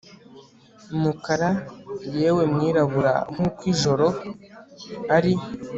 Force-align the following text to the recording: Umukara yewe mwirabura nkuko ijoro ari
Umukara 0.95 1.49
yewe 2.19 2.43
mwirabura 2.53 3.13
nkuko 3.33 3.61
ijoro 3.73 4.07
ari 5.15 5.33